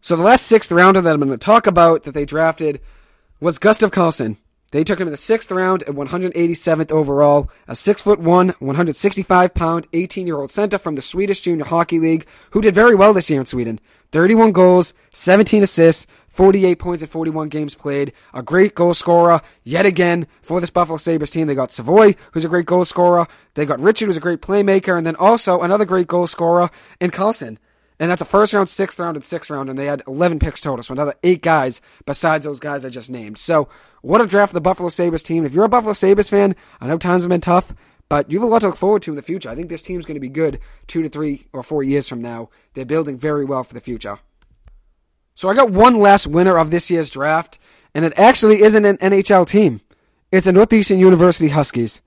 [0.01, 2.81] So the last sixth rounder that I'm going to talk about that they drafted
[3.45, 4.37] was Gustav Carlsson.
[4.71, 9.53] They took him in the sixth round at 187th overall, a six foot one, 165
[9.53, 13.13] pound, 18 year old center from the Swedish Junior Hockey League, who did very well
[13.13, 13.79] this year in Sweden.
[14.13, 18.13] 31 goals, 17 assists, 48 points in 41 games played.
[18.33, 21.45] A great goal scorer yet again for this Buffalo Sabres team.
[21.45, 23.27] They got Savoie, who's a great goal scorer.
[23.53, 27.11] They got Richard, who's a great playmaker, and then also another great goal scorer in
[27.11, 27.59] Carlsson.
[27.99, 30.59] And that's a first round, sixth round, and sixth round, and they had 11 picks
[30.59, 30.83] total.
[30.83, 33.37] So another eight guys besides those guys I just named.
[33.37, 33.69] So
[34.01, 35.45] what a draft for the Buffalo Sabres team.
[35.45, 37.73] If you're a Buffalo Sabres fan, I know times have been tough,
[38.09, 39.49] but you have a lot to look forward to in the future.
[39.49, 42.21] I think this team's going to be good two to three or four years from
[42.21, 42.49] now.
[42.73, 44.19] They're building very well for the future.
[45.33, 47.59] So I got one last winner of this year's draft,
[47.93, 49.81] and it actually isn't an NHL team.
[50.31, 52.01] It's the Northeastern University Huskies.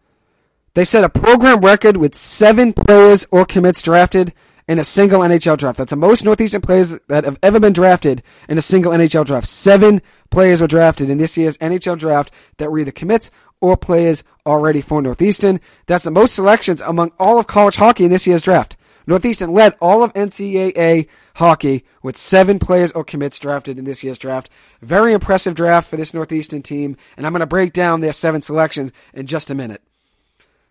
[0.75, 4.33] They set a program record with seven players or commits drafted
[4.69, 5.79] in a single NHL draft.
[5.79, 9.47] That's the most Northeastern players that have ever been drafted in a single NHL draft.
[9.47, 14.23] Seven players were drafted in this year's NHL draft that were either commits or players
[14.47, 15.61] already for Northeastern.
[15.87, 18.77] That's the most selections among all of college hockey in this year's draft.
[19.07, 24.19] Northeastern led all of NCAA hockey with seven players or commits drafted in this year's
[24.19, 24.51] draft.
[24.83, 28.43] Very impressive draft for this Northeastern team, and I'm going to break down their seven
[28.43, 29.81] selections in just a minute.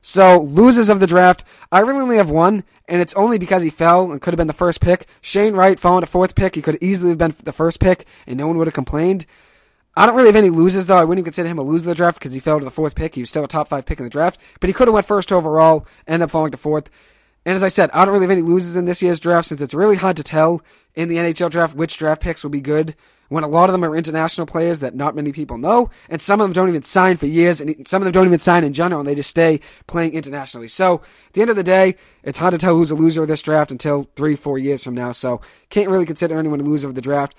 [0.10, 3.70] So, losers of the draft, I really only have one, and it's only because he
[3.70, 5.06] fell and could have been the first pick.
[5.20, 6.56] Shane Wright falling to fourth pick.
[6.56, 9.26] He could easily have been the first pick, and no one would have complained.
[9.98, 10.96] I don't really have any losers though.
[10.96, 12.72] I wouldn't even consider him a loser of the draft because he fell to the
[12.72, 13.15] fourth pick.
[13.15, 15.06] He was still a top five pick in the draft, but he could have went
[15.06, 16.89] first overall, ended up falling to fourth.
[17.46, 19.60] And as I said, I don't really have any losers in this year's draft since
[19.60, 20.62] it's really hard to tell
[20.96, 22.96] in the NHL draft which draft picks will be good
[23.30, 26.40] when a lot of them are international players that not many people know, and some
[26.40, 28.74] of them don't even sign for years, and some of them don't even sign in
[28.74, 30.68] general, and they just stay playing internationally.
[30.68, 33.28] So, at the end of the day, it's hard to tell who's a loser of
[33.28, 36.88] this draft until three, four years from now, so can't really consider anyone a loser
[36.88, 37.36] of the draft.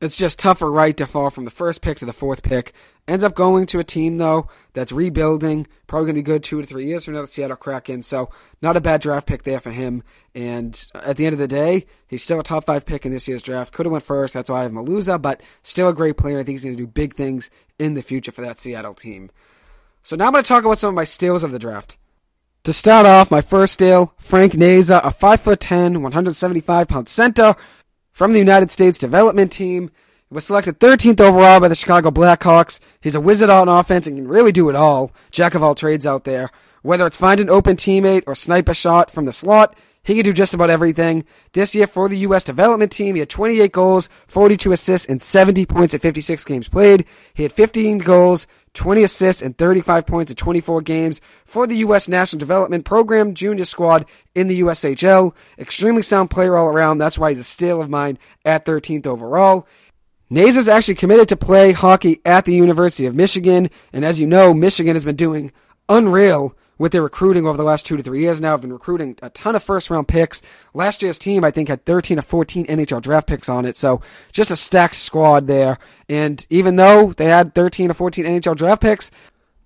[0.00, 2.72] It's just tougher right to fall from the first pick to the fourth pick.
[3.08, 6.60] Ends up going to a team though that's rebuilding, probably going to be good two
[6.60, 7.22] to three years from now.
[7.22, 10.02] The Seattle Kraken, so not a bad draft pick there for him.
[10.34, 13.26] And at the end of the day, he's still a top five pick in this
[13.26, 13.72] year's draft.
[13.72, 14.34] Could have went first.
[14.34, 16.38] That's why I have him a loser, but still a great player.
[16.38, 19.30] I think he's going to do big things in the future for that Seattle team.
[20.02, 21.96] So now I'm going to talk about some of my steals of the draft.
[22.64, 27.56] To start off, my first steal, Frank Nazar, a 5'10", 175 pound center
[28.12, 29.90] from the United States development team.
[30.28, 32.80] He was selected 13th overall by the Chicago Blackhawks.
[33.00, 35.10] He's a wizard on offense and can really do it all.
[35.30, 36.50] Jack of all trades out there.
[36.82, 40.24] Whether it's find an open teammate or snipe a shot from the slot, he can
[40.24, 41.24] do just about everything.
[41.52, 42.44] This year for the U.S.
[42.44, 47.06] development team, he had 28 goals, 42 assists, and 70 points at 56 games played.
[47.32, 52.06] He had 15 goals, 20 assists, and 35 points in 24 games for the U.S.
[52.06, 55.34] National Development Program junior squad in the USHL.
[55.58, 56.98] Extremely sound player all around.
[56.98, 59.66] That's why he's a steal of mine at 13th overall.
[60.30, 64.52] Nazar's actually committed to play hockey at the University of Michigan, and as you know,
[64.52, 65.52] Michigan has been doing
[65.88, 68.54] unreal with their recruiting over the last two to three years now.
[68.54, 70.42] I've been recruiting a ton of first round picks.
[70.74, 73.76] Last year's team, I think, had 13 or 14 NHL draft picks on it.
[73.76, 74.00] So
[74.32, 75.78] just a stacked squad there.
[76.08, 79.10] And even though they had 13 or 14 NHL draft picks,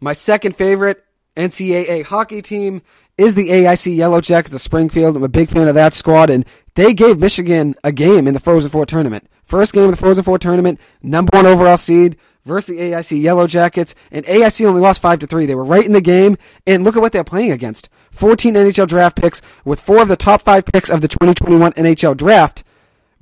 [0.00, 1.04] my second favorite
[1.36, 2.82] NCAA hockey team
[3.18, 5.16] is the AIC Yellow Jackets of Springfield.
[5.16, 8.40] I'm a big fan of that squad, and they gave Michigan a game in the
[8.40, 9.28] Frozen Four tournament.
[9.52, 13.46] First game of the Frozen Four tournament, number one overall seed versus the AIC Yellow
[13.46, 15.44] Jackets, and AIC only lost five to three.
[15.44, 17.90] They were right in the game, and look at what they're playing against.
[18.12, 22.16] 14 NHL draft picks, with four of the top five picks of the 2021 NHL
[22.16, 22.64] draft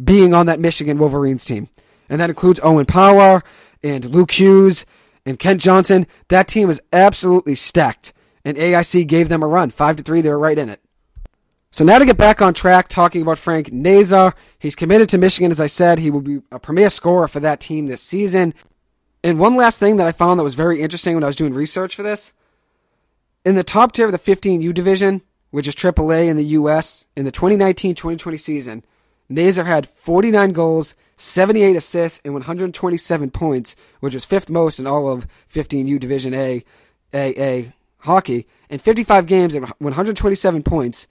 [0.05, 1.69] being on that Michigan Wolverines team.
[2.09, 3.43] And that includes Owen Power
[3.83, 4.87] and Luke Hughes
[5.27, 6.07] and Kent Johnson.
[6.29, 8.13] That team was absolutely stacked,
[8.45, 9.71] and AIC gave them a run.
[9.71, 10.81] 5 to 3, they were right in it.
[11.73, 14.35] So now to get back on track, talking about Frank Nazar.
[14.59, 16.01] He's committed to Michigan, as I said.
[16.01, 18.55] He will be a premier scorer for that team this season.
[19.23, 21.55] And one last thing that I found that was very interesting when I was doing
[21.55, 22.33] research for this.
[23.45, 27.25] In the top tier of the 15U division, which is AAA in the U.S., in
[27.25, 28.85] the 2019-2020 season,
[29.29, 35.09] Nazar had 49 goals, 78 assists, and 127 points, which was fifth most in all
[35.09, 36.65] of 15U Division A,
[37.15, 41.07] AA hockey, In 55 games and 127 points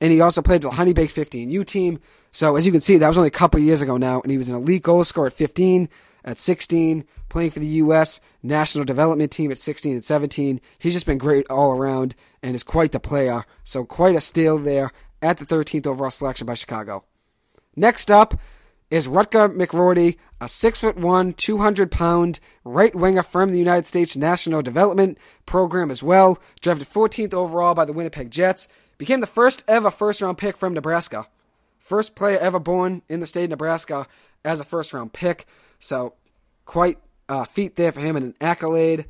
[0.00, 2.00] and he also played the Honeybaked 15U team.
[2.30, 4.38] So as you can see, that was only a couple years ago now, and he
[4.38, 5.88] was an elite goal scorer at 15,
[6.24, 8.20] at 16, playing for the U.S.
[8.42, 10.60] national development team at 16 and 17.
[10.78, 13.44] He's just been great all around and is quite the player.
[13.64, 17.04] So quite a steal there at the 13th overall selection by Chicago.
[17.76, 18.38] Next up
[18.90, 24.16] is Rutger McGroarty, a six foot one, 200 pound right winger from the United States
[24.16, 26.38] National Development Program as well.
[26.60, 28.68] Drafted 14th overall by the Winnipeg Jets.
[28.98, 31.26] Became the first ever first round pick from Nebraska.
[31.78, 34.06] First player ever born in the state of Nebraska
[34.44, 35.46] as a first round pick.
[35.78, 36.14] So,
[36.64, 39.06] quite a feat there for him and an accolade.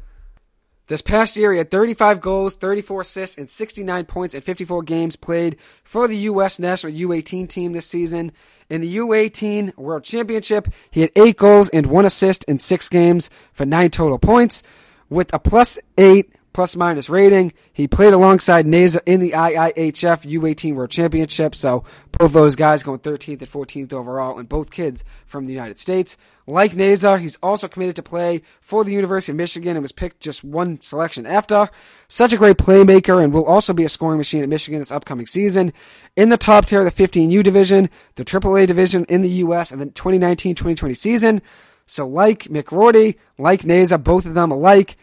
[0.88, 5.16] This past year, he had 35 goals, 34 assists, and 69 points in 54 games
[5.16, 6.60] played for the U.S.
[6.60, 8.30] national U18 team this season.
[8.70, 13.30] In the U18 World Championship, he had 8 goals and 1 assist in 6 games
[13.52, 14.62] for 9 total points,
[15.08, 17.52] with a plus 8 plus minus rating.
[17.70, 22.98] He played alongside Nazar in the IIHF U18 World Championship, so both those guys going
[23.00, 26.16] 13th and 14th overall, and both kids from the United States.
[26.46, 30.20] Like Nazar, he's also committed to play for the University of Michigan and was picked
[30.20, 31.68] just one selection after.
[32.08, 35.26] Such a great playmaker and will also be a scoring machine at Michigan this upcoming
[35.26, 35.74] season.
[36.16, 39.72] In the top tier of the 15U division, the AAA division in the U.S.
[39.72, 41.42] and the 2019-2020 season.
[41.84, 44.96] So like McGroarty, like Nazar, both of them alike,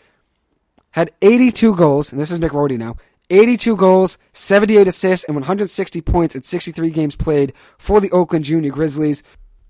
[0.93, 2.95] had 82 goals, and this is McGroarty now,
[3.29, 8.71] 82 goals, 78 assists, and 160 points in 63 games played for the Oakland Junior
[8.71, 9.23] Grizzlies,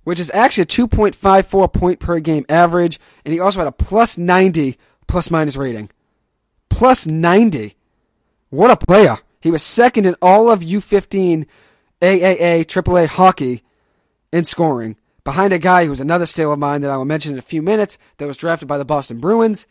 [0.03, 4.17] which is actually a 2.54 point per game average, and he also had a plus
[4.17, 5.89] 90 plus minus rating.
[6.69, 7.75] Plus 90.
[8.49, 9.17] What a player.
[9.39, 11.45] He was second in all of U15
[12.01, 13.63] AAA AAA hockey
[14.33, 17.39] in scoring, behind a guy who's another steal of mine that I will mention in
[17.39, 19.67] a few minutes that was drafted by the Boston Bruins.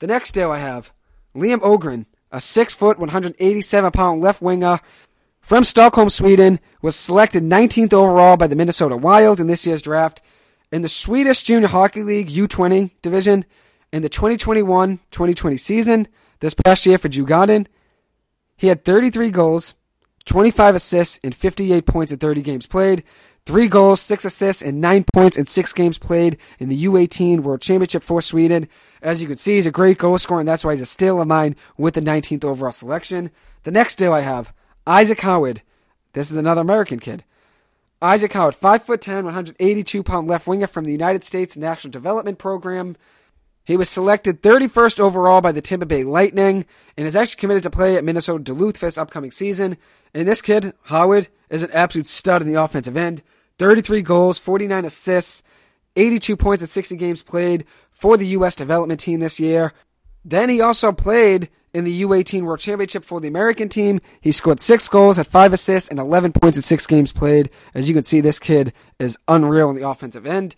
[0.00, 0.92] The next deal I have
[1.34, 4.80] Liam Öhgren, a 6 foot, 187 pound left winger
[5.40, 10.20] from Stockholm, Sweden, was selected 19th overall by the Minnesota Wild in this year's draft.
[10.70, 13.44] In the Swedish Junior Hockey League U20 division,
[13.90, 16.06] in the 2021 2020 season,
[16.40, 17.66] this past year for Djurgården,
[18.56, 19.74] he had 33 goals,
[20.26, 23.02] 25 assists, and 58 points in 30 games played.
[23.46, 27.62] Three goals, six assists, and nine points in six games played in the U18 World
[27.62, 28.68] Championship for Sweden.
[29.02, 31.20] As you can see, he's a great goal scorer, and that's why he's a steal
[31.20, 33.30] of mine with the 19th overall selection.
[33.62, 34.52] The next deal I have,
[34.86, 35.62] Isaac Howard.
[36.12, 37.24] This is another American kid.
[38.00, 42.96] Isaac Howard, 5'10, 182 pound left winger from the United States National Development Program.
[43.64, 46.64] He was selected 31st overall by the Tampa Bay Lightning
[46.96, 49.76] and is actually committed to play at Minnesota Duluth this upcoming season.
[50.14, 53.22] And this kid, Howard, is an absolute stud in the offensive end.
[53.58, 55.42] 33 goals, 49 assists,
[55.98, 58.54] 82 points in 60 games played for the U.S.
[58.54, 59.72] development team this year.
[60.24, 63.98] Then he also played in the U18 World Championship for the American team.
[64.20, 67.50] He scored six goals, had five assists, and 11 points in six games played.
[67.74, 70.54] As you can see, this kid is unreal on the offensive end.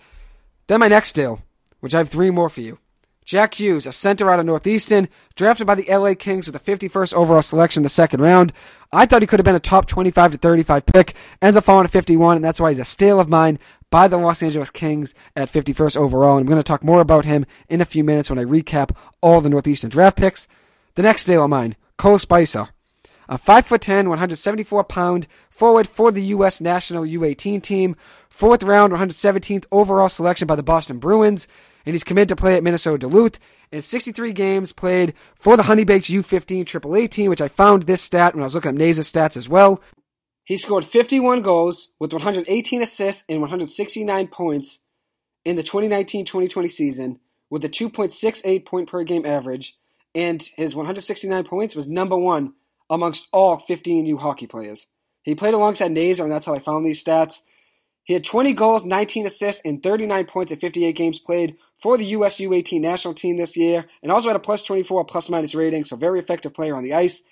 [0.67, 1.41] Then my next deal,
[1.81, 2.79] which I have three more for you.
[3.25, 7.15] Jack Hughes, a center out of Northeastern, drafted by the LA Kings with the 51st
[7.15, 8.53] overall selection in the second round.
[8.93, 11.15] I thought he could have been a top 25 to 35 pick.
[11.41, 14.17] Ends up falling to 51, and that's why he's a steal of mine by the
[14.17, 16.37] Los Angeles Kings at 51st overall.
[16.37, 18.97] And I'm going to talk more about him in a few minutes when I recap
[19.21, 20.49] all the Northeastern draft picks.
[20.95, 22.69] The next steal of mine, Cole Spicer.
[23.29, 26.61] A 5'10, 174 pound forward for the U.S.
[26.61, 27.95] national U18 team.
[28.29, 31.47] Fourth round, 117th overall selection by the Boston Bruins
[31.87, 33.39] and he's committed to play at Minnesota Duluth.
[33.73, 38.35] In 63 games played for the Honeybaked U15 AAA team, which I found this stat
[38.35, 39.81] when I was looking up Nazar's stats as well.
[40.51, 44.81] He scored 51 goals with 118 assists and 169 points
[45.45, 49.79] in the 2019-2020 season with a 2.68 point per game average,
[50.13, 52.55] and his 169 points was number one
[52.91, 54.89] amongst all 15U hockey players.
[55.23, 57.43] He played alongside Nazar, and that's how I found these stats.
[58.03, 62.07] He had 20 goals, 19 assists, and 39 points in 58 games played for the
[62.07, 65.85] US U18 national team this year, and also had a plus 24 plus minus rating,
[65.85, 67.23] so very effective player on the ice.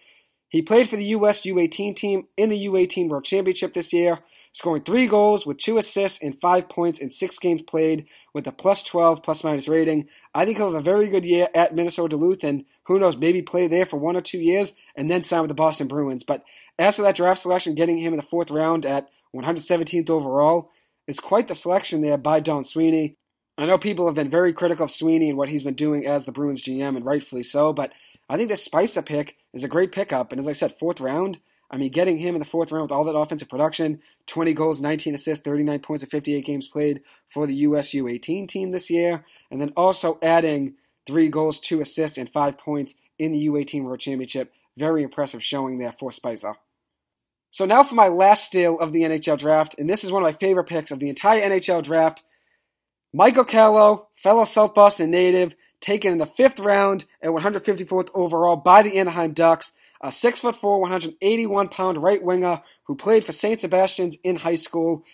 [0.48, 1.42] He played for the U.S.
[1.42, 4.20] U18 team in the U18 World Championship this year,
[4.52, 8.52] scoring three goals with two assists and five points in six games played with a
[8.52, 10.08] plus 12 plus minus rating.
[10.34, 13.42] I think he'll have a very good year at Minnesota Duluth and who knows, maybe
[13.42, 16.24] play there for one or two years and then sign with the Boston Bruins.
[16.24, 16.44] But
[16.78, 20.70] as for that draft selection, getting him in the fourth round at 117th overall
[21.06, 23.16] is quite the selection there by Don Sweeney.
[23.58, 26.24] I know people have been very critical of Sweeney and what he's been doing as
[26.24, 27.92] the Bruins GM, and rightfully so, but
[28.28, 30.32] I think this Spezza pick is a great pickup.
[30.32, 32.92] And as I said, fourth round, I mean, getting him in the fourth round with
[32.92, 37.00] all that offensive production 20 goals, 19 assists, 39 points in 58 games played
[37.32, 40.74] for the US U18 team this year, and then also adding
[41.06, 44.52] three goals, two assists, and five points in the U18 World Championship.
[44.76, 46.54] Very impressive showing there for Spezza.
[47.50, 50.26] So now for my last steal of the NHL draft, and this is one of
[50.26, 52.22] my favorite picks of the entire NHL draft.
[53.12, 58.82] Michael Carlo, fellow South Boston native, taken in the fifth round at 154th overall by
[58.82, 59.72] the Anaheim Ducks.
[60.00, 63.60] A 6'4, 181 pound right winger who played for St.
[63.60, 65.04] Sebastian's in high school.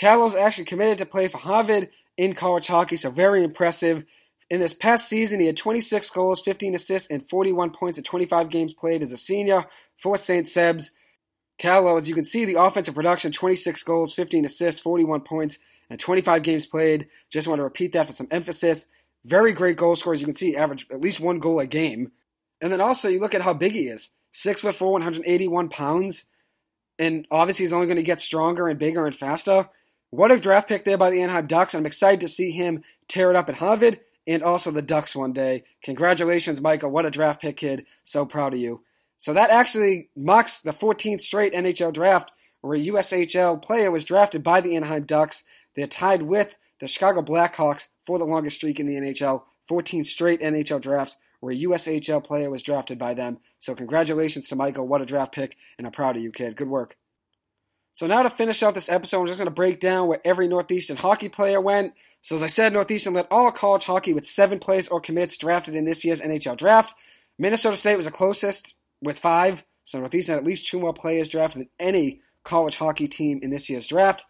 [0.00, 4.04] Carlo's actually committed to play for Harvard in college hockey, so very impressive.
[4.48, 8.48] In this past season, he had 26 goals, 15 assists, and 41 points in 25
[8.48, 9.64] games played as a senior
[9.98, 10.48] for St.
[10.48, 10.92] Seb's.
[11.60, 16.00] Carlo, as you can see, the offensive production 26 goals, 15 assists, 41 points, and
[16.00, 17.08] 25 games played.
[17.30, 18.86] Just want to repeat that for some emphasis.
[19.24, 22.12] Very great goal scorer, as you can see, average at least one goal a game.
[22.60, 26.24] And then also, you look at how big he is six foot four, 181 pounds.
[26.98, 29.68] And obviously, he's only going to get stronger and bigger and faster.
[30.10, 31.74] What a draft pick there by the Anaheim Ducks.
[31.74, 35.32] I'm excited to see him tear it up at Harvard and also the Ducks one
[35.32, 35.64] day.
[35.82, 36.90] Congratulations, Michael.
[36.90, 37.86] What a draft pick, kid.
[38.04, 38.82] So proud of you.
[39.18, 42.30] So that actually marks the 14th straight NHL draft
[42.60, 45.44] where a USHL player was drafted by the Anaheim Ducks.
[45.74, 49.42] They're tied with the Chicago Blackhawks for the longest streak in the NHL.
[49.68, 53.38] 14 straight NHL drafts where a USHL player was drafted by them.
[53.58, 54.86] So congratulations to Michael.
[54.86, 56.56] What a draft pick, and I'm proud of you, kid.
[56.56, 56.96] Good work.
[57.92, 60.48] So now to finish out this episode, I'm just going to break down where every
[60.48, 61.94] Northeastern hockey player went.
[62.22, 65.76] So as I said, Northeastern led all college hockey with seven players or commits drafted
[65.76, 66.94] in this year's NHL draft.
[67.38, 69.64] Minnesota State was the closest with five.
[69.84, 73.50] So Northeastern had at least two more players drafted than any college hockey team in
[73.50, 74.24] this year's draft.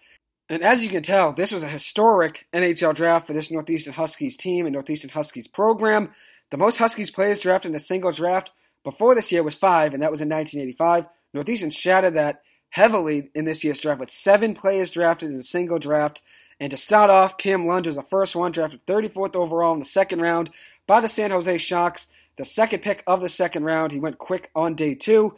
[0.53, 4.37] And as you can tell, this was a historic NHL draft for this Northeastern Huskies
[4.37, 6.11] team and Northeastern Huskies program.
[6.51, 8.53] The most Huskies players drafted in a single draft
[8.85, 11.09] before this year was five, and that was in 1985.
[11.33, 15.79] Northeastern shattered that heavily in this year's draft with seven players drafted in a single
[15.79, 16.21] draft.
[16.61, 19.87] And to start off, Cam Lund was the first one drafted 34th overall in the
[19.87, 20.51] second round
[20.87, 22.09] by the San Jose Sharks.
[22.37, 25.35] The second pick of the second round, he went quick on day two.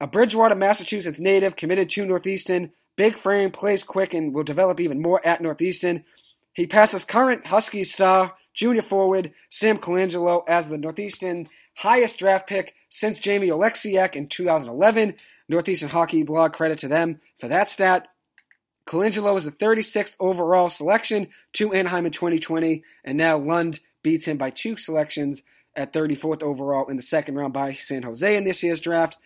[0.00, 2.72] A Bridgewater, Massachusetts native, committed to Northeastern.
[3.00, 6.04] Big frame, plays quick, and will develop even more at Northeastern.
[6.52, 12.74] He passes current Husky star junior forward Sam Colangelo as the Northeastern highest draft pick
[12.90, 15.14] since Jamie Oleksiak in 2011.
[15.48, 18.06] Northeastern Hockey Blog credit to them for that stat.
[18.86, 24.36] Colangelo was the 36th overall selection to Anaheim in 2020, and now Lund beats him
[24.36, 25.42] by two selections
[25.74, 29.16] at 34th overall in the second round by San Jose in this year's draft.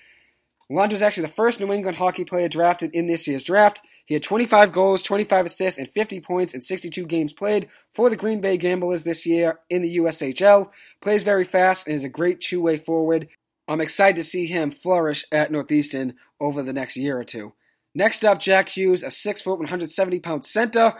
[0.70, 3.82] Lund was actually the first New England hockey player drafted in this year's draft.
[4.06, 8.16] He had 25 goals, 25 assists, and 50 points in 62 games played for the
[8.16, 10.70] Green Bay Gamblers this year in the USHL.
[11.02, 13.28] Plays very fast and is a great two way forward.
[13.66, 17.54] I'm excited to see him flourish at Northeastern over the next year or two.
[17.94, 20.94] Next up, Jack Hughes, a 6 foot, 170 pound center.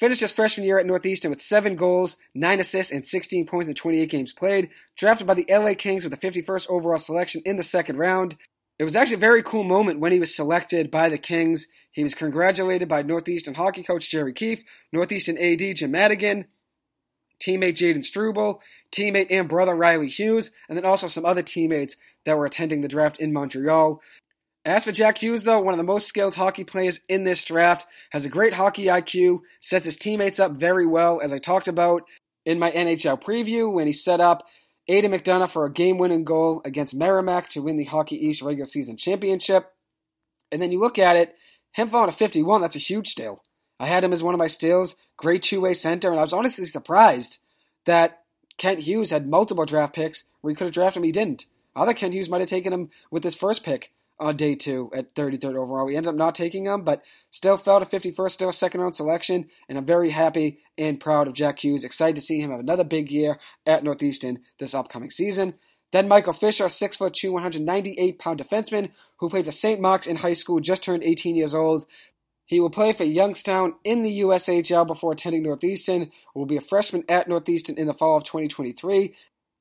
[0.00, 3.74] Finished his freshman year at Northeastern with 7 goals, 9 assists, and 16 points in
[3.74, 4.70] 28 games played.
[4.96, 8.36] Drafted by the LA Kings with the 51st overall selection in the second round.
[8.78, 11.66] It was actually a very cool moment when he was selected by the Kings.
[11.90, 14.62] He was congratulated by Northeastern hockey coach Jerry Keefe,
[14.92, 16.46] Northeastern AD Jim Madigan,
[17.44, 18.62] teammate Jaden Struble,
[18.92, 22.88] teammate and brother Riley Hughes, and then also some other teammates that were attending the
[22.88, 24.00] draft in Montreal.
[24.64, 27.86] As for Jack Hughes, though, one of the most skilled hockey players in this draft,
[28.10, 32.02] has a great hockey IQ, sets his teammates up very well, as I talked about
[32.44, 34.46] in my NHL preview when he set up
[34.88, 38.64] Aidan McDonough for a game winning goal against Merrimack to win the Hockey East regular
[38.64, 39.70] season championship.
[40.50, 41.34] And then you look at it,
[41.72, 43.42] him falling to 51, that's a huge steal.
[43.78, 46.32] I had him as one of my steals, great two way center, and I was
[46.32, 47.38] honestly surprised
[47.84, 48.22] that
[48.56, 51.46] Kent Hughes had multiple draft picks where he could have drafted him, he didn't.
[51.76, 55.14] Other Kent Hughes might have taken him with his first pick on day two at
[55.14, 55.86] 33rd overall.
[55.86, 58.94] We ended up not taking him, but still fell to 51st, still a second round
[58.94, 61.84] selection, and I'm very happy and proud of Jack Hughes.
[61.84, 65.54] Excited to see him have another big year at Northeastern this upcoming season.
[65.92, 69.80] Then Michael Fisher, 6'2", 198 pound defenseman who played for St.
[69.80, 71.86] Mark's in high school, just turned 18 years old.
[72.44, 76.10] He will play for Youngstown in the USHL before attending Northeastern.
[76.34, 79.14] Will be a freshman at Northeastern in the fall of 2023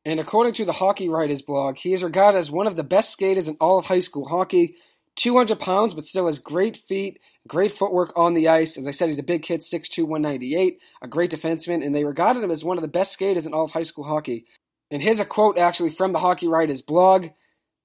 [0.08, 3.12] And according to the Hockey Writers blog, he is regarded as one of the best
[3.12, 4.76] skaters in all of high school hockey.
[5.18, 8.78] 200 pounds, but still has great feet, great footwork on the ice.
[8.78, 12.42] As I said, he's a big kid, 6'2", 198, a great defenseman, and they regarded
[12.42, 14.46] him as one of the best skaters in all of high school hockey.
[14.92, 17.28] And here's a quote actually from the Hockey Writers blog.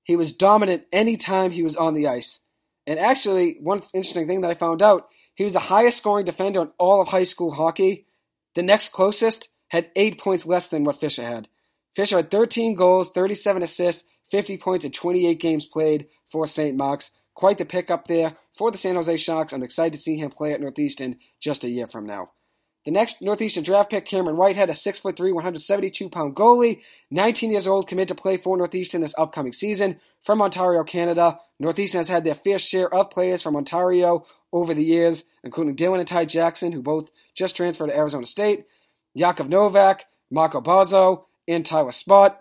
[0.04, 2.38] He was dominant anytime he was on the ice.
[2.86, 6.62] And actually, one interesting thing that I found out, he was the highest scoring defender
[6.62, 8.06] in all of high school hockey.
[8.54, 11.48] The next closest had eight points less than what Fisher had.
[11.94, 16.76] Fisher had 13 goals, 37 assists, 50 points in 28 games played for St.
[16.76, 17.10] Mark's.
[17.34, 19.52] Quite the pickup there for the San Jose Sharks.
[19.52, 22.30] I'm excited to see him play at Northeastern just a year from now.
[22.84, 26.80] The next Northeastern draft pick, Cameron Whitehead, a 6'3", 172 pound goalie,
[27.10, 31.38] 19 years old, committed to play for Northeastern this upcoming season from Ontario, Canada.
[31.60, 36.00] Northeastern has had their fair share of players from Ontario over the years, including Dylan
[36.00, 38.66] and Ty Jackson, who both just transferred to Arizona State,
[39.16, 42.36] Jakov Novak, Marco Bozzo, and Tyler Spott.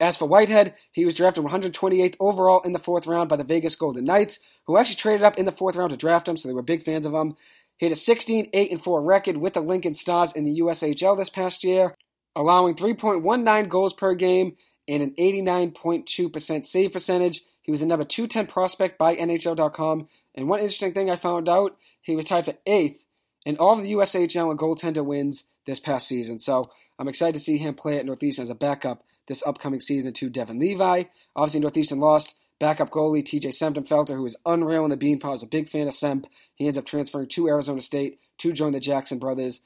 [0.00, 3.74] As for Whitehead, he was drafted 128th overall in the fourth round by the Vegas
[3.74, 6.54] Golden Knights, who actually traded up in the fourth round to draft him, so they
[6.54, 7.34] were big fans of him.
[7.78, 11.16] He had a 16 8 and 4 record with the Lincoln Stars in the USHL
[11.18, 11.94] this past year,
[12.36, 14.56] allowing 3.19 goals per game
[14.86, 17.42] and an 89.2% save percentage.
[17.62, 20.08] He was a number 210 prospect by NHL.com.
[20.34, 23.00] And one interesting thing I found out, he was tied for eighth
[23.44, 26.38] in all of the USHL and goaltender wins this past season.
[26.38, 30.12] So I'm excited to see him play at Northeastern as a backup this upcoming season
[30.14, 31.04] to Devon Levi.
[31.36, 35.46] Obviously, Northeastern lost backup goalie TJ Semptimphelter, who is unreal in the Beanpot, is a
[35.46, 36.24] big fan of Semp.
[36.56, 39.60] He ends up transferring to Arizona State to join the Jackson brothers.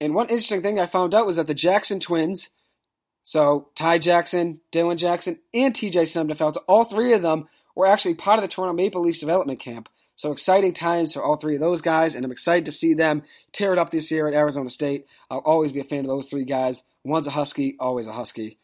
[0.00, 2.50] And one interesting thing I found out was that the Jackson twins,
[3.22, 8.38] so Ty Jackson, Dylan Jackson, and TJ Semptimphelter, all three of them were actually part
[8.38, 9.88] of the Toronto Maple Leafs development camp.
[10.18, 13.22] So exciting times for all three of those guys, and I'm excited to see them
[13.52, 15.06] tear it up this year at Arizona State.
[15.30, 16.82] I'll always be a fan of those three guys.
[17.04, 18.58] One's a Husky, always a Husky.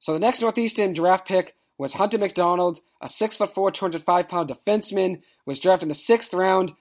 [0.00, 5.58] So the next Northeastern draft pick was Hunter McDonald, a 6'4", 205 pound defenseman, was
[5.58, 6.74] drafted in the sixth round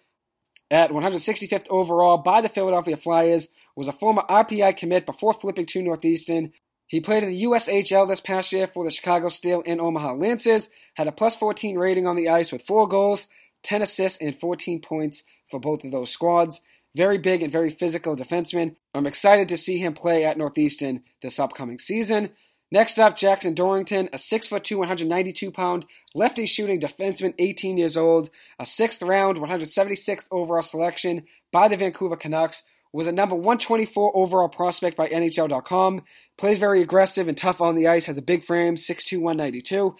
[0.69, 3.47] at 165th overall by the Philadelphia Flyers,
[3.77, 6.51] was a former RPI commit before flipping to Northeastern.
[6.85, 10.67] He played in the USHL this past year for the Chicago Steel and Omaha Lancers,
[10.95, 13.29] had a plus 14 rating on the ice with four goals,
[13.63, 16.61] 10 assists, and 14 points for both of those squads.
[16.95, 18.75] Very big and very physical defenseman.
[18.93, 22.31] I'm excited to see him play at Northeastern this upcoming season.
[22.73, 25.85] Next up, Jackson Dorrington, a 6'2", 192 pound
[26.15, 32.15] lefty shooting defenseman, 18 years old, a sixth round, 176th overall selection by the Vancouver
[32.15, 36.01] Canucks, was a number 124 overall prospect by NHL.com,
[36.37, 39.95] plays very aggressive and tough on the ice, has a big frame, 6'2", 192.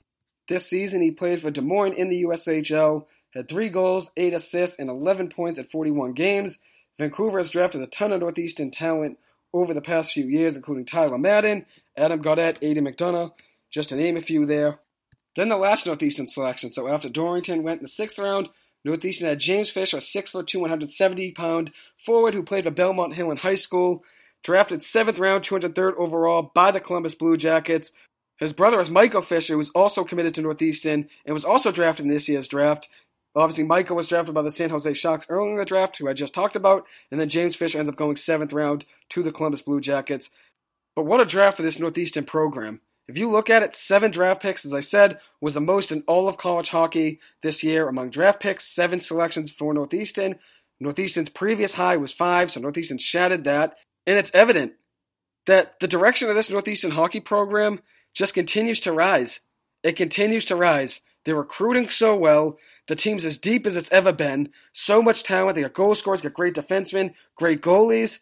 [0.48, 4.78] This season, he played for Des Moines in the USHL, had three goals, eight assists,
[4.80, 6.60] and 11 points at 41 games.
[6.98, 9.18] Vancouver has drafted a ton of Northeastern talent
[9.54, 11.66] over the past few years, including Tyler Madden,
[11.98, 13.32] Adam Gaudette, Aidan McDonough,
[13.70, 14.80] just to name a few there.
[15.36, 16.72] Then the last Northeastern selection.
[16.72, 18.50] So after Dorrington went in the sixth round,
[18.84, 21.72] Northeastern had James Fisher, a 6'2", 170 pound
[22.04, 24.04] forward who played for Belmont Hill in high school.
[24.44, 27.92] Drafted seventh round, 203rd overall by the Columbus Blue Jackets.
[28.38, 32.08] His brother is Michael Fisher, who was also committed to Northeastern and was also drafted
[32.08, 32.90] in this year's draft.
[33.36, 36.14] Obviously, Michael was drafted by the San Jose Sharks early in the draft, who I
[36.14, 39.62] just talked about, and then James Fisher ends up going seventh round to the Columbus
[39.62, 40.30] Blue Jackets.
[40.96, 42.82] But what a draft for this Northeastern program.
[43.08, 46.04] If you look at it, seven draft picks, as I said, was the most in
[46.08, 50.40] all of college hockey this year among draft picks, seven selections for Northeastern.
[50.80, 53.76] Northeastern's previous high was five, so Northeastern shattered that.
[54.08, 54.74] And it's evident
[55.46, 57.82] that the direction of this Northeastern hockey program
[58.14, 59.40] just continues to rise.
[59.84, 61.02] It continues to rise.
[61.26, 62.58] They're recruiting so well.
[62.88, 64.50] The team's as deep as it's ever been.
[64.74, 65.56] So much talent.
[65.56, 68.20] They got goal scorers, got great defensemen, great goalies.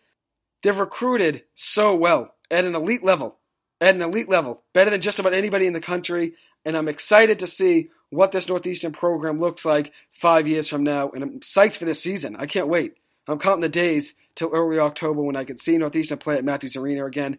[0.62, 3.40] They've recruited so well at an elite level.
[3.82, 4.64] At an elite level.
[4.74, 6.34] Better than just about anybody in the country.
[6.66, 11.10] And I'm excited to see what this Northeastern program looks like five years from now.
[11.10, 12.36] And I'm psyched for this season.
[12.36, 12.96] I can't wait.
[13.28, 16.76] I'm counting the days till early October when I can see Northeastern play at Matthews
[16.76, 17.38] Arena again.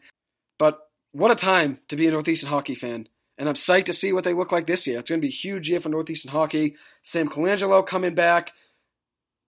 [0.59, 0.79] But
[1.12, 3.09] what a time to be a Northeastern hockey fan.
[3.41, 4.99] And I'm psyched to see what they look like this year.
[4.99, 6.76] It's going to be a huge year for Northeastern hockey.
[7.03, 8.53] Sam Colangelo coming back.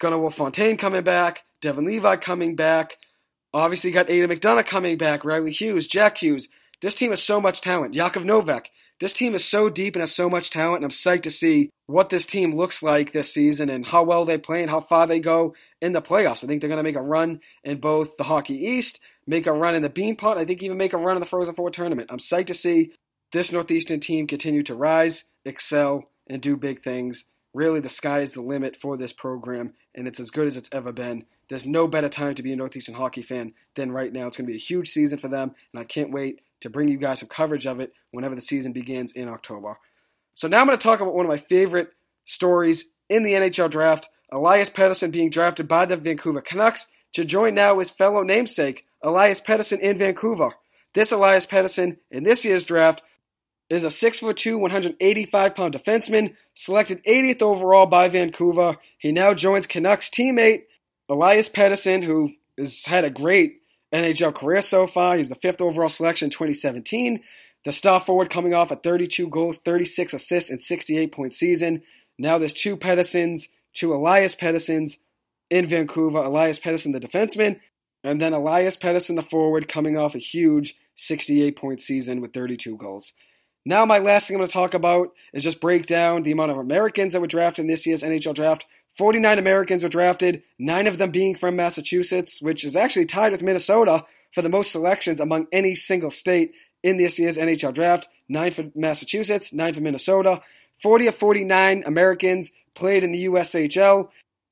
[0.00, 1.44] Gunnarwolfe Fontaine coming back.
[1.60, 2.96] Devon Levi coming back.
[3.52, 6.48] Obviously, got Aidan McDonough coming back, Riley Hughes, Jack Hughes.
[6.80, 7.94] This team has so much talent.
[7.94, 8.70] Jakov Novak.
[8.98, 11.68] This team is so deep and has so much talent, and I'm psyched to see
[11.86, 15.06] what this team looks like this season and how well they play and how far
[15.06, 16.42] they go in the playoffs.
[16.42, 19.52] I think they're going to make a run in both the Hockey East, make a
[19.52, 22.10] run in the Beanpot, I think even make a run in the Frozen Four tournament.
[22.10, 22.92] I'm psyched to see
[23.32, 27.24] this Northeastern team continue to rise, excel, and do big things.
[27.54, 30.70] Really, the sky is the limit for this program, and it's as good as it's
[30.72, 31.24] ever been.
[31.48, 34.26] There's no better time to be a Northeastern hockey fan than right now.
[34.26, 36.88] It's going to be a huge season for them, and I can't wait to bring
[36.88, 39.78] you guys some coverage of it whenever the season begins in October.
[40.34, 41.92] So now I'm going to talk about one of my favorite
[42.24, 47.54] stories in the NHL draft Elias Pettersson being drafted by the Vancouver Canucks to join
[47.54, 50.54] now his fellow namesake, Elias Pettersson in Vancouver.
[50.94, 53.02] This Elias Pettersson in this year's draft
[53.72, 58.76] is a 6'2, 185 pound defenseman, selected 80th overall by Vancouver.
[58.98, 60.64] He now joins Canucks teammate
[61.08, 63.60] Elias Pettersson, who has had a great
[63.92, 65.16] NHL career so far.
[65.16, 67.22] He was the fifth overall selection in 2017.
[67.64, 71.82] The star forward coming off at 32 goals, 36 assists, and 68 point season.
[72.18, 74.96] Now there's two Petterssons, two Elias Petterssons
[75.50, 76.18] in Vancouver.
[76.18, 77.60] Elias Pettersson, the defenseman,
[78.02, 82.76] and then Elias Pettersson, the forward, coming off a huge 68 point season with 32
[82.76, 83.12] goals.
[83.64, 86.50] Now, my last thing I'm going to talk about is just break down the amount
[86.50, 88.66] of Americans that were drafted in this year's NHL draft.
[88.98, 93.42] 49 Americans were drafted, nine of them being from Massachusetts, which is actually tied with
[93.42, 94.04] Minnesota
[94.34, 96.52] for the most selections among any single state
[96.82, 98.08] in this year's NHL draft.
[98.28, 100.42] Nine for Massachusetts, nine for Minnesota.
[100.82, 104.08] 40 of 49 Americans played in the USHL.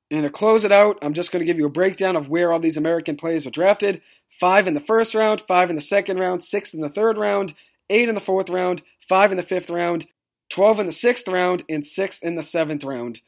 [0.09, 2.51] And to close it out, I'm just going to give you a breakdown of where
[2.51, 4.01] all these American players were drafted.
[4.39, 7.53] Five in the first round, five in the second round, six in the third round,
[7.89, 8.81] eight in the fourth round,
[9.11, 10.07] five in the fifth round,
[10.51, 13.19] 12 in the sixth round, and six in the seventh round.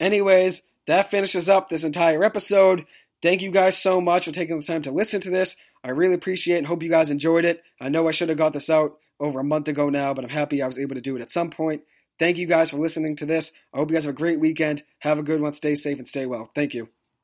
[0.00, 2.84] Anyways, that finishes up this entire episode.
[3.22, 5.54] Thank you guys so much for taking the time to listen to this.
[5.84, 7.62] I really appreciate it and hope you guys enjoyed it.
[7.80, 10.30] I know I should have got this out over a month ago now, but I'm
[10.30, 11.82] happy I was able to do it at some point.
[12.18, 13.52] Thank you guys for listening to this.
[13.72, 14.82] I hope you guys have a great weekend.
[14.98, 15.52] Have a good one.
[15.52, 16.50] Stay safe and stay well.
[16.56, 16.88] Thank you.